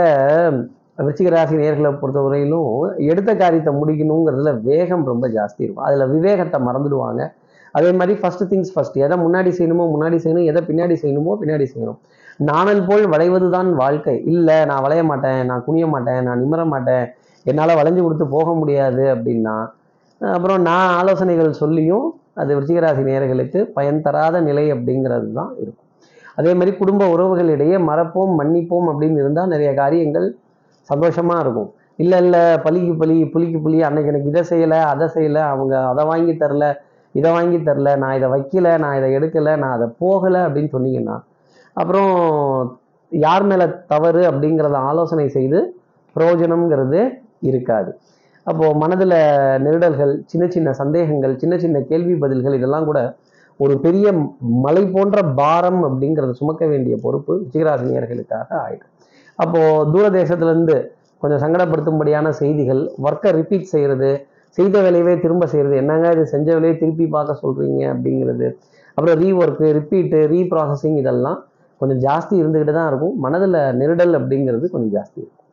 விருச்சிக 1.06 1.30
ராசி 1.36 1.56
நேர்களை 1.62 1.90
பொறுத்தவரையிலும் 2.02 2.70
எடுத்த 3.12 3.32
காரியத்தை 3.42 3.72
முடிக்கணுங்கிறதுல 3.80 4.52
வேகம் 4.70 5.04
ரொம்ப 5.12 5.26
ஜாஸ்தி 5.36 5.62
இருக்கும். 5.66 5.86
அதில் 5.88 6.12
விவேகத்தை 6.14 6.60
மறந்துடுவாங்க. 6.68 7.24
அதே 7.78 7.90
மாதிரி 8.00 8.14
ஃபஸ்ட்டு 8.22 8.48
திங்ஸ் 8.52 8.72
ஃபஸ்ட்டு 8.76 9.04
எதை 9.06 9.16
முன்னாடி 9.26 9.52
செய்யணுமோ 9.58 9.86
முன்னாடி 9.96 10.18
செய்யணும் 10.24 10.48
எதை 10.52 10.62
பின்னாடி 10.70 10.96
செய்யணுமோ 11.04 11.34
பின்னாடி 11.42 11.66
செய்யணும். 11.74 12.00
நாணல் 12.40 12.86
போல் 12.86 13.06
வளைவதுதான் 13.08 13.70
வாழ்க்கை. 13.74 14.16
இல்லை 14.26 14.66
நான் 14.66 14.84
வளைய 14.86 15.04
மாட்டேன் 15.04 15.42
நான் 15.46 15.64
குனிய 15.64 15.86
மாட்டேன் 15.88 16.22
நான் 16.24 16.42
நிமிர 16.44 16.66
மாட்டேன் 16.66 17.06
என்னால் 17.46 17.80
வளைஞ்சு 17.80 18.02
கொடுத்து 18.04 18.26
போக 18.28 18.54
முடியாது 18.54 19.04
அப்படின்னா 19.16 19.56
அப்புறம் 20.22 20.62
நான் 20.62 20.94
ஆலோசனைகள் 21.00 21.60
சொல்லியும் 21.62 22.06
அது 22.34 22.56
விருச்சிகராசி 22.56 23.04
நேர்களுக்கு 23.04 23.60
பயன் 23.74 24.02
தராத 24.02 24.42
நிலை 24.42 24.72
அப்படிங்கிறது 24.74 25.34
தான் 25.34 25.52
இருக்கும். 25.62 25.88
அதே 26.36 26.54
மாதிரி 26.54 26.78
குடும்ப 26.78 27.04
உறவுகளிடையே 27.16 27.78
மறப்போம் 27.90 28.34
மன்னிப்போம் 28.40 28.88
அப்படின்னு 28.92 29.22
இருந்தால் 29.24 29.48
நிறைய 29.48 29.74
காரியங்கள் 29.74 30.28
சந்தோஷமாக 30.90 31.44
இருக்கும். 31.44 31.74
இல்லை 31.96 32.18
இல்லை 32.24 32.58
பலிக்கு 32.66 32.94
பலி 32.98 33.24
புளிக்கு 33.24 33.60
புலி 33.62 33.82
அன்னைக்கு 33.82 34.12
எனக்கு 34.12 34.32
இதை 34.34 34.44
செய்யலை 34.50 34.80
அதை 34.80 35.08
செய்யலை 35.16 35.42
அவங்க 35.54 35.88
அதை 35.88 36.06
வாங்கி 36.06 36.34
தரல 36.34 36.74
இதை 37.16 37.32
வாங்கி 37.32 37.58
தரல 37.58 37.98
நான் 37.98 38.16
இதை 38.16 38.30
வைக்கல 38.30 38.78
நான் 38.78 38.98
இதை 38.98 39.10
எடுக்கலை 39.18 39.56
நான் 39.58 39.76
அதை 39.78 39.88
போகலை 40.02 40.42
அப்படின்னு 40.48 40.74
சொன்னீங்கன்னா 40.76 41.16
அப்புறம் 41.78 42.12
யார் 43.12 43.46
மேலே 43.50 43.66
தவறு 43.92 44.22
அப்படிங்கிறத 44.30 44.78
ஆலோசனை 44.90 45.28
செய்து 45.38 45.60
பிரயோஜனம்ங்கிறது 46.16 47.00
இருக்காது. 47.50 47.92
அப்போது 48.48 48.78
மனதில் 48.82 49.18
நெருடல்கள் 49.66 50.14
சின்ன 50.32 50.44
சின்ன 50.56 50.70
சந்தேகங்கள் 50.82 51.34
சின்ன 51.42 51.56
சின்ன 51.64 51.78
கேள்வி 51.90 52.16
பதில்கள் 52.24 52.58
இதெல்லாம் 52.60 52.88
கூட 52.90 53.00
ஒரு 53.60 53.74
பெரிய 53.86 54.08
மலை 54.66 54.84
போன்ற 54.96 55.18
பாரம் 55.40 55.82
அப்படிங்கிறத 55.88 56.34
சுமக்க 56.42 56.64
வேண்டிய 56.72 56.96
பொறுப்பு 57.06 57.34
விஜயராசினியர்களுக்காக 57.44 58.50
ஆயிடும். 58.66 58.92
அப்போது 59.40 59.88
தூரதேசத்துலேருந்து 59.94 60.76
கொஞ்சம் 61.22 61.42
சங்கடப்படுத்தும்படியான 61.44 62.28
செய்திகள் 62.42 62.82
ஒர்க்கை 63.08 63.32
ரிப்பீட் 63.40 63.72
செய்கிறது 63.74 64.10
செய்த 64.58 64.76
வேலையவே 64.86 65.14
திரும்ப 65.24 65.44
செய்கிறது 65.54 65.76
என்னங்க 65.82 66.12
இது 66.16 66.24
செஞ்ச 66.34 66.48
வேலையை 66.58 66.76
திருப்பி 66.82 67.06
பார்க்க 67.16 67.42
சொல்கிறீங்க 67.44 67.82
அப்படிங்கிறது 67.94 68.48
அப்புறம் 68.98 69.18
ரீ 69.22 69.30
ஒர்க்கு 69.42 69.68
ரிப்பீட்டு 69.80 70.20
ரீப்ராசஸிங் 70.34 70.98
இதெல்லாம் 71.02 71.40
கொஞ்சம் 71.82 72.00
ஜாஸ்தி 72.06 72.36
இருந்துக்கிட்டு 72.42 72.76
தான் 72.78 72.90
இருக்கும். 72.92 73.16
மனதில் 73.26 73.58
நெருடல் 73.80 74.16
அப்படிங்கிறது 74.20 74.68
கொஞ்சம் 74.76 74.94
ஜாஸ்தி 74.98 75.18
இருக்கும். 75.22 75.44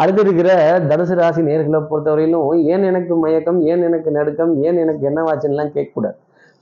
அடுத்து 0.00 0.22
இருக்கிற 0.24 0.48
தனுசு 0.90 1.14
ராசி 1.20 1.40
நேர்களை 1.48 1.78
பொறுத்தவரையிலும் 1.90 2.64
ஏன் 2.72 2.84
எனக்கு 2.90 3.14
மயக்கம் 3.22 3.58
ஏன் 3.70 3.82
எனக்கு 3.88 4.10
நடுக்கம் 4.16 4.52
ஏன் 4.66 4.78
எனக்கு 4.82 5.04
என்னவாச்சுன்னெலாம் 5.10 5.72
கேட்கக்கூடாது. 5.76 6.16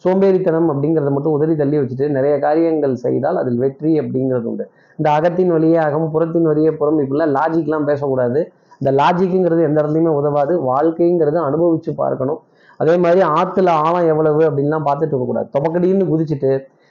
சோம்பேறித்தனம் 0.04 0.68
அப்படிங்கிறத 0.72 1.10
மட்டும் 1.16 1.34
உதறி 1.36 1.54
தள்ளி 1.60 1.76
வச்சுட்டு 1.80 2.06
நிறைய 2.16 2.34
காரியங்கள் 2.44 2.94
செய்தால் 3.04 3.38
அதில் 3.42 3.60
வெற்றி 3.64 3.92
அப்படிங்கிறது 4.02 4.48
உண்டு. 4.50 4.64
இந்த 4.98 5.08
அகத்தின் 5.18 5.52
வழியே 5.54 5.78
அகம் 5.86 6.10
புறத்தின் 6.14 6.48
வழியே 6.50 6.70
புறம் 6.80 7.00
இப்படிலாம் 7.04 7.32
லாஜிக்லாம் 7.38 7.86
பேசக்கூடாது. 7.90 8.40
இந்த 8.80 8.90
லாஜிக்குங்கிறது 9.00 9.62
எந்த 9.68 9.78
இடத்துலையுமே 9.82 10.12
உதவாது. 10.20 10.54
வாழ்க்கைங்கிறது 10.70 11.38
அனுபவிச்சு 11.48 11.92
பார்க்கணும். 12.02 12.40
அதே 12.80 12.96
மாதிரி 13.04 13.20
ஆற்றுல 13.38 13.70
ஆழம் 13.84 14.08
எவ்வளவு 14.12 14.42
அப்படின்லாம் 14.48 14.86
பார்த்துட்டு 14.88 15.14
இருக்கக்கூடாது. 15.14 15.48
தொப்பக்கடின்னு 15.54 16.08
குதிச்சுட்டு 16.12 16.50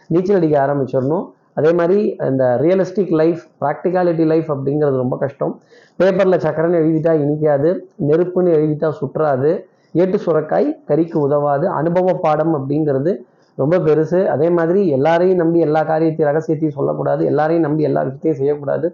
நீச்சல் 0.09 0.39
அடிக்க 0.39 0.55
ஆரம்பிச்சிடணும். 0.65 1.25
அதே 1.57 1.71
மாதிரி 1.79 1.99
இந்த 2.29 2.43
ரியலிஸ்டிக் 2.63 3.13
லைஃப் 3.21 3.41
ப்ராக்டிகாலிட்டி 3.61 4.25
லைஃப் 4.31 4.49
அப்படிங்கிறது 4.53 4.97
ரொம்ப 5.03 5.17
கஷ்டம். 5.23 5.53
பேப்பரில் 5.99 6.43
சக்கரன்னு 6.45 6.81
எழுதிட்டா 6.81 7.13
இனிக்காது 7.23 7.69
நெருப்புன்னு 8.09 8.55
எழுதிட்டா 8.57 8.89
சுற்றாது 9.01 9.51
ஏட்டு 10.03 10.17
சுரக்காய் 10.25 10.67
கறிக்கு 10.89 11.17
உதவாது 11.27 11.65
அனுபவ 11.79 12.13
பாடம் 12.25 12.53
அப்படிங்கிறது 12.57 13.11
ரொம்ப 13.57 13.75
பெருசு. 13.77 14.19
அதே 14.25 14.47
மாதிரி 14.49 14.87
எல்லாரையும் 14.87 15.41
நம்பி 15.41 15.59
எல்லா 15.59 15.83
காரியத்தையும் 15.83 16.29
ரகசியத்தையும் 16.31 16.77
சொல்லக்கூடாது 16.77 17.21
எல்லாரையும் 17.25 17.65
நம்பி 17.67 17.83
எல்லா 17.89 18.01
விஷயத்தையும் 18.07 18.39
செய்யக்கூடாது. 18.39 18.87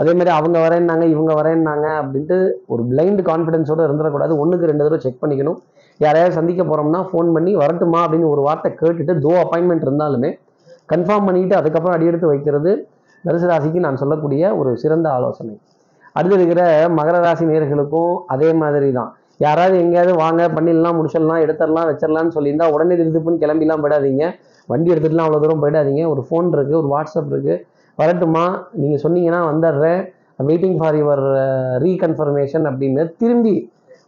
அதே 0.00 0.12
மாதிரி 0.18 0.30
அவங்க 0.36 0.58
வரேன்னாங்க 0.66 1.04
இவங்க 1.14 1.32
வரேன்னாங்க 1.40 1.86
அப்படின்ட்டு 2.00 2.36
ஒரு 2.66 2.82
பிளைண்ட் 2.90 3.22
கான்ஃபிடென்ஸோடு 3.30 3.86
இருந்துடக்கூடாது. 3.88 4.32
ஒன்றுக்கு 4.42 4.68
ரெண்டு 4.70 4.84
தடவை 4.84 5.00
செக் 5.04 5.22
பண்ணிக்கணும். 5.22 5.58
யாரையாவது 6.00 6.38
சந்திக்க 6.38 6.62
போகிறோம்னா 6.62 7.00
ஃபோன் 7.08 7.28
பண்ணி 7.32 7.52
வரட்டுமா 7.62 8.00
அப்படின்னு 8.04 8.32
ஒரு 8.34 8.42
வார்த்தை 8.46 8.70
கேட்டுட்டு 8.80 9.14
தோ 9.26 9.32
அப்பாயின்மெண்ட் 9.42 9.84
இருந்தாலுமே 9.88 10.30
கன்ஃபார்ம் 10.92 11.26
பண்ணிட்டு 11.28 11.54
அதுக்கப்புறம் 11.60 11.96
அடியெடுத்து 11.96 12.32
வைக்கிறது 12.32 12.70
தனுசு 13.24 13.48
ராசிக்கு 13.50 13.80
நான் 13.86 14.00
சொல்லக்கூடிய 14.02 14.42
ஒரு 14.60 14.70
சிறந்த 14.82 15.06
ஆலோசனை. 15.16 15.54
அடுத்து 16.16 16.36
இருக்கிற 16.38 16.62
மகர 16.98 17.16
ராசி 17.24 17.44
நேர்களுக்கும் 17.50 18.14
அதே 18.34 18.48
மாதிரி 18.62 18.88
தான் 18.96 19.10
யாராவது 19.44 19.74
எங்கேயாவது 19.82 20.12
வாங்க 20.22 20.42
பண்ணிடலாம் 20.56 20.96
முடிச்சிடலாம் 20.98 21.42
எடுத்துடலாம் 21.44 21.88
வச்சிடலாம்னு 21.90 22.34
சொல்லியிருந்தா 22.36 22.66
உடனே 22.74 22.96
திருப்புன்னு 23.00 23.42
கிளம்பிலாம் 23.44 23.82
போயிடாதீங்க. 23.84 24.24
வண்டி 24.68 24.92
எடுத்துட்டுலாம் 24.94 25.26
அவ்வளோ 25.26 25.40
தூரம் 25.44 25.62
போயிடாதீங்க. 25.62 26.02
ஒரு 26.12 26.22
ஃபோன் 26.26 26.50
இருக்குது 26.56 26.80
ஒரு 26.82 26.90
வாட்ஸ்அப் 26.94 27.30
இருக்குது 27.34 27.56
வரட்டுமா? 27.98 28.44
நீங்கள் 28.82 29.02
சொன்னீங்கன்னா 29.04 29.40
வந்துடுறேன். 29.50 30.02
வெயிட்டிங் 30.48 30.76
ஃபார் 30.80 30.96
யுவர் 31.00 31.24
ரீகன்ஃபர்மேஷன் 31.84 32.64
அப்படின்னு 32.70 33.02
திரும்பி 33.22 33.54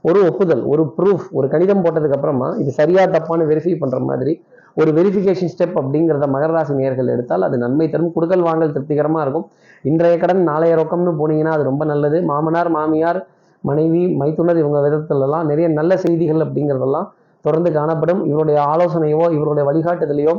ஒரு 0.08 0.20
ஒப்புதல் 0.30 0.62
ஒரு 0.72 0.82
ப்ரூஃப் 0.96 1.26
ஒரு 1.38 1.46
கணிதம் 1.52 1.82
போட்டதுக்கப்புறமா 1.84 2.48
இது 2.62 2.70
சரியாக 2.80 3.06
தப்பான்னு 3.14 3.48
வெரிஃபை 3.50 3.74
பண்ணுற 3.82 3.98
மாதிரி 4.10 4.32
ஒரு 4.76 4.90
வெரிஃபிகேஷன் 4.98 5.50
ஸ்டெப் 5.52 5.76
அப்படிங்கிறத 5.80 6.26
மகர 6.34 6.50
ராசி 6.56 6.74
நேர்கள் 6.80 7.10
எடுத்தால் 7.14 7.46
அது 7.48 7.56
நன்மை 7.64 7.86
தரும். 7.90 8.12
குடுக்கல் 8.16 8.44
வாங்கல் 8.48 8.72
திருப்திகரமாக 8.76 9.24
இருக்கும். 9.24 9.46
இன்றைய 9.90 10.16
கடன் 10.22 10.42
நாளைய 10.50 10.74
ரொக்கம்னு 10.80 11.12
போனீங்கன்னா 11.20 11.52
அது 11.56 11.64
ரொம்ப 11.70 11.84
நல்லது. 11.84 12.18
மாமனார் 12.30 12.70
மாமியார் 12.76 13.20
மனைவி 13.64 14.02
மைத்துனர் 14.20 14.60
இவங்க 14.62 14.78
விதத்துலலாம் 14.86 15.46
நிறைய 15.50 15.68
நல்ல 15.68 15.96
செய்திகள் 15.96 16.42
அப்படிங்கிறதெல்லாம் 16.46 17.06
தொடர்ந்து 17.44 17.70
காணப்படும். 17.72 18.20
இவருடைய 18.30 18.58
ஆலோசனையோ 18.72 19.22
இவருடைய 19.36 19.64
வழிகாட்டுதலையோ 19.70 20.34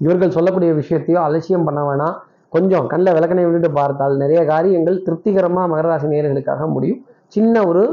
இவர்கள் 0.00 0.34
சொல்லக்கூடிய 0.36 0.70
விஷயத்தையோ 0.80 1.20
அலட்சியம் 1.26 1.66
பண்ண 1.68 1.80
வேணாம். 1.88 2.16
கொஞ்சம் 2.48 2.86
கண்ணில் 2.86 3.16
விளக்கணை 3.16 3.44
விட்டுட்டு 3.44 3.70
பார்த்தால் 3.80 4.14
நிறைய 4.16 4.40
காரியங்கள் 4.52 5.02
திருப்திகரமாக 5.06 5.70
மகராசி 5.72 6.06
நேர்களுக்காக 6.12 6.66
முடியும். 6.74 7.00
சின்ன 7.34 7.64
ஒரு 7.66 7.84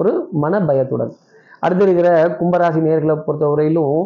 ஒரு 0.00 0.12
மன 0.42 0.60
பயத்துடன். 0.60 1.12
அடுத்து 1.64 1.84
இருக்கிற 1.86 2.08
கும்பராசி 2.40 2.80
நேர்களை 2.86 3.16
பொறுத்தவரையிலும் 3.26 3.98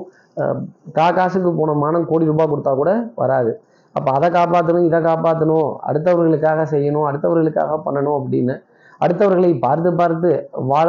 கா 0.96 1.06
காசுக்கு 1.18 1.50
போன 1.60 1.74
மானம் 1.82 2.08
கோடி 2.10 2.30
ரூபாய் 2.30 2.50
கொடுத்தா 2.50 2.72
கூட 2.80 2.90
வராது. 3.20 3.52
அப்போ 3.96 4.10
அதை 4.16 4.28
காப்பாற்றணும் 4.36 4.88
இதை 4.88 4.98
காப்பாற்றணும் 5.06 5.68
அடுத்தவர்களுக்காக 5.88 6.66
செய்யணும் 6.72 7.06
அடுத்தவர்களுக்காக 7.10 7.78
பண்ணணும் 7.86 8.16
அப்படின்னு 8.18 8.54
அடுத்தவர்களை 9.04 9.50
பார்த்து 9.64 9.90
பார்த்து 10.00 10.30
வாழ 10.72 10.88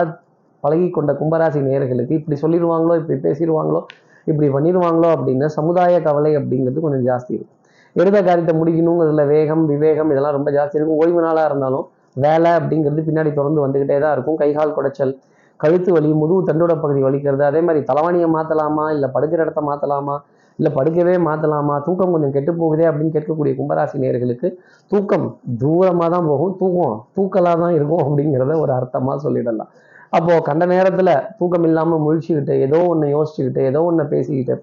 பழகி 0.64 0.88
கொண்ட 0.98 1.12
கும்பராசி 1.20 1.60
நேர்களுக்கு 1.68 2.14
இப்படி 2.20 2.38
சொல்லிடுவாங்களோ 2.44 2.96
இப்படி 3.02 3.18
பேசிடுவாங்களோ 3.26 3.82
இப்படி 4.30 4.48
பண்ணிடுவாங்களோ 4.56 5.10
அப்படின்னு 5.16 5.46
சமுதாய 5.58 6.02
கவலை 6.08 6.32
அப்படிங்கிறது 6.40 6.84
கொஞ்சம் 6.86 7.06
ஜாஸ்தி 7.10 7.32
இருக்கும். 7.38 7.56
எடுத்த 7.96 8.18
காரியத்தை 8.28 8.54
முடிக்கணுங்கிறதுல 8.60 9.24
வேகம் 9.34 9.64
விவேகம் 9.72 10.12
இதெல்லாம் 10.14 10.36
ரொம்ப 10.38 10.50
ஜாஸ்தி 10.58 10.78
இருக்கும். 10.80 11.00
ஓய்வு 11.04 11.22
நாளாக 11.26 11.50
இருந்தாலும் 11.50 11.86
வேலை 12.26 12.52
அப்படிங்கிறது 12.60 13.08
பின்னாடி 13.08 13.32
தொடர்ந்து 13.40 13.64
வந்துக்கிட்டே 13.66 13.98
தான் 14.04 14.14
இருக்கும். 14.16 14.38
கைகால் 14.42 14.76
குடைச்சல் 14.78 15.14
கழுத்து 15.60 15.90
வலி 15.96 16.10
முதுகு 16.22 16.42
தண்டோட 16.50 16.74
பகுதி 16.84 17.02
வலிக்கிறது 17.08 17.44
அதே 17.52 17.62
மாதிரி 17.68 17.82
தலைவாணியை 17.90 18.28
மாற்றலாமா 18.36 18.86
இல்லை 18.96 19.08
படுக்கிற 19.16 19.40
இடத்த 19.46 19.62
மாற்றலாமா 19.70 20.16
இல்லை 20.60 20.72
படுக்கவே 20.78 21.14
மாற்றலாமா 21.26 21.76
தூக்கம் 21.86 22.14
கொஞ்சம் 22.14 22.34
கெட்டு 22.36 22.52
போகுதே 22.62 22.86
அப்படின்னு 22.90 23.14
கேட்கக்கூடிய 23.16 23.54
கும்பராசி 23.60 23.98
நேர்களுக்கு 24.04 24.48
தூக்கம் 24.92 25.28
தூரமாக 25.62 26.10
தான் 26.14 26.28
போகும். 26.32 26.54
தூக்கம் 26.62 26.96
தூக்கலாக 27.18 27.58
தான் 27.64 27.76
இருக்கும் 27.78 28.02
அப்படிங்கிறத 28.06 28.56
ஒரு 28.64 28.72
அர்த்தமாக 28.78 29.18
சொல்லிடலாம். 29.26 29.70
அப்போது 30.18 30.44
கண்ட 30.48 30.64
நேரத்தில் 30.74 31.14
தூக்கம் 31.40 31.66
இல்லாமல் 31.70 32.04
முழிச்சுக்கிட்டு 32.06 32.54
ஏதோ 32.66 32.80
ஒன்று 32.92 33.08
யோசிச்சுக்கிட்டு 33.16 33.64
ஏதோ 33.72 33.82
ஒன்று 33.90 34.06
பேசிக்கிட்டு 34.14 34.56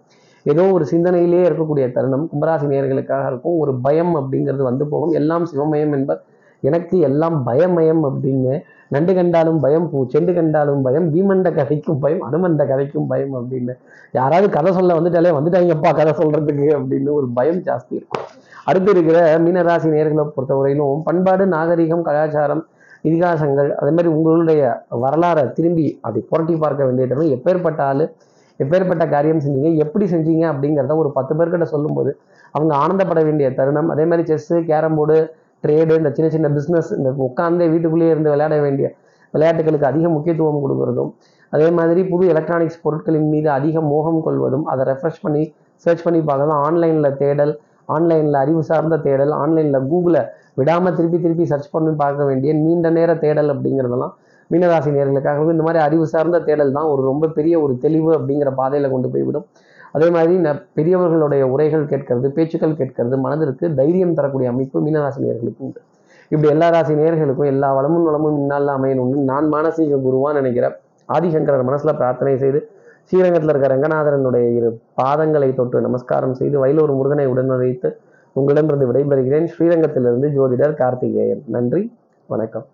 ஏதோ 0.47 0.65
ஒரு 0.77 0.85
சிந்தனையிலேயே 0.93 1.45
இருக்கக்கூடிய 1.49 1.85
தருணம் 1.95 2.27
கும்பராசி 2.33 2.67
நேர்களுக்காக 2.73 3.25
இருக்கும். 3.31 3.57
ஒரு 3.63 3.73
பயம் 3.87 4.15
அப்படிங்கிறது 4.21 4.63
வந்து 4.71 4.85
போகும். 4.93 5.15
எல்லாம் 5.21 5.47
சிவமயம் 5.53 5.95
என்பது 5.99 6.21
எனக்கு 6.61 6.99
எல்லாம் 6.99 7.47
பயமயம் 7.47 8.03
அப்படின்னு 8.09 8.63
நண்டு 8.89 9.15
கண்டாலும் 9.15 9.61
பயம் 9.61 9.91
பூ 9.91 10.07
செண்டு 10.13 10.35
கண்டாலும் 10.35 10.83
பயம் 10.83 11.15
பீமண்ட 11.15 11.49
கதைக்கும் 11.51 11.99
பயம் 11.99 12.33
அனுமண்ட 12.33 12.65
கதைக்கும் 12.73 13.07
பயம் 13.07 13.35
அப்படின்னு. 13.35 13.75
யாராவது 14.13 14.51
கதை 14.51 14.73
சொல்ல 14.73 15.01
வந்துட்டாலே 15.01 15.33
வந்துட்டாங்கப்பா 15.39 15.95
கதை 15.95 16.13
சொல்றதுக்கு 16.13 16.67
அப்படின்னு 16.79 17.11
ஒரு 17.13 17.29
பயம் 17.35 17.57
ஜாஸ்தி 17.57 17.91
இருக்கும். 17.91 18.25
அடுத்து 18.65 18.91
இருக்கிற 18.91 19.39
மீனராசி 19.39 19.89
நேர்களை 19.95 20.25
பொறுத்தவரையிலும் 20.37 21.03
பண்பாடு 21.03 21.47
நாகரிகம் 21.47 22.03
கலாச்சாரம் 22.03 22.67
இதிகாசங்கள் 23.05 23.75
அதே 23.75 23.91
மாதிரி 23.91 24.09
உங்களுடைய 24.09 24.85
வரலாறை 24.91 25.53
திரும்பி 25.53 25.99
அப்படி 26.03 26.27
புரட்டி 26.31 26.57
பார்க்க 26.57 26.85
வேண்டியது 26.85 27.27
எப்பேற்பட்ட 27.37 27.81
ஆள் 27.81 28.13
எப்பேற்பட்ட 28.61 29.09
காரியம் 29.09 29.41
செஞ்சீங்க 29.41 29.75
எப்படி 29.75 30.05
செஞ்சீங்க 30.05 30.45
அப்படிங்கிறத 30.53 30.97
ஒரு 30.97 31.11
பத்து 31.11 31.35
பேர்கிட்ட 31.35 31.63
சொல்லும்போது 31.63 32.19
அவங்க 32.51 32.77
ஆனந்தப்பட 32.77 33.25
வேண்டிய 33.25 33.55
தருணம். 33.55 33.89
அதே 33.89 34.05
மாதிரி 34.05 34.35
செஸ்ஸு 34.35 34.65
கேரம் 34.65 34.95
போர்டு 34.95 35.35
ட்ரேடு 35.65 35.95
இந்த 36.01 36.11
சின்ன 36.17 36.29
சின்ன 36.35 36.49
பிஸ்னஸ் 36.57 36.91
இந்த 36.99 37.11
உட்காந்தே 37.27 37.67
வீட்டுக்குள்ளேயே 37.73 38.13
இருந்து 38.15 38.33
விளையாட 38.35 38.57
வேண்டிய 38.67 38.89
விளையாட்டுகளுக்கு 39.35 39.89
அதிக 39.91 40.07
முக்கியத்துவம் 40.17 40.63
கொடுக்கறதும் 40.65 41.11
அதே 41.53 41.69
மாதிரி 41.79 42.01
புது 42.13 42.25
எலக்ட்ரானிக்ஸ் 42.33 42.83
பொருட்களின் 42.85 43.29
மீது 43.35 43.49
அதிக 43.59 43.81
மோகம் 43.93 44.21
கொள்வதும் 44.27 44.65
அதை 44.73 44.83
ரெஃப்ரெஷ் 44.91 45.23
பண்ணி 45.25 45.43
சர்ச் 45.85 46.05
பண்ணி 46.07 46.21
பார்க்கலாம். 46.29 46.61
ஆன்லைனில் 46.67 47.17
தேடல் 47.23 47.53
ஆன்லைனில் 47.89 48.39
அறிவு 48.43 48.63
சார்ந்த 48.71 48.97
தேடல் 49.07 49.33
ஆன்லைனில் 49.43 49.87
கூகுளை 49.91 50.23
விடாமல் 50.59 50.97
திருப்பி 50.99 51.19
திருப்பி 51.25 51.45
சர்ச் 51.53 51.73
பண்ணி 51.75 51.93
பார்க்க 52.03 52.29
வேண்டிய 52.29 52.53
நீண்ட 52.63 52.91
நேர 52.97 53.11
தேடல் 53.25 53.51
அப்படிங்கிறதெல்லாம் 53.55 54.15
மீனராசி 54.51 54.91
நேர்களுக்காக 54.97 55.53
இந்த 55.55 55.65
மாதிரி 55.67 55.81
அறிவு 55.87 56.05
சார்ந்த 56.15 56.41
தேடல் 56.49 56.75
தான் 56.77 56.89
ஒரு 56.93 57.03
ரொம்ப 57.11 57.31
பெரிய 57.37 57.55
ஒரு 57.65 57.75
தெளிவு 57.85 58.11
அப்படிங்கிற 58.19 58.51
பாதையில் 58.61 58.93
கொண்டு 58.95 59.09
போய்விடும். 59.15 59.47
அதே 59.93 60.11
மாதிரி 60.11 60.39
ந 60.39 60.63
பெரியவர்களுடைய 60.75 61.47
உரைகள் 61.47 61.85
கேட்கறது 61.85 62.27
பேச்சுக்கள் 62.27 62.73
கேட்கறது 62.73 63.17
மனதிற்கு 63.17 63.75
தைரியம் 63.75 64.15
தரக்கூடிய 64.15 64.51
அமைப்பு 64.51 64.81
மீனராசி 64.81 65.21
நேர்களுக்கு 65.21 65.59
உண்டு. 65.59 65.81
இப்படி 66.29 66.49
எல்லா 66.49 66.69
ராசி 66.69 66.95
நேர்களுக்கும் 66.95 67.45
எல்லா 67.45 67.75
வளமும் 67.75 68.05
வளமும் 68.05 68.39
இந்நாளில் 68.39 68.69
அமையணும்னு 68.69 69.23
நான் 69.23 69.53
மானசீக 69.53 69.99
குருவான் 70.07 70.33
நினைக்கிறேன். 70.33 70.77
ஆதிசங்கரர் 71.09 71.63
மனசில் 71.63 71.97
பிரார்த்தனை 71.97 72.39
செய்து 72.39 72.71
ஸ்ரீரங்கத்தில் 73.05 73.51
இருக்க 73.51 73.69
ரங்கநாதரனுடைய 73.75 74.55
இரு 74.55 74.81
பாதங்களை 75.03 75.55
தொட்டு 75.55 75.81
நமஸ்காரம் 75.81 76.35
செய்து 76.35 76.67
வயலூர் 76.67 76.95
முருகனை 76.95 77.27
உடன் 77.27 77.47
வைத்து 77.47 77.99
உங்களிடமிருந்து 78.33 78.93
விடைபெறுகிறேன். 78.93 79.49
ஸ்ரீரங்கத்திலிருந்து 79.59 80.29
ஜோதிடர் 80.29 80.75
கார்த்திகேயன். 80.75 81.43
நன்றி 81.47 81.93
வணக்கம். 82.27 82.67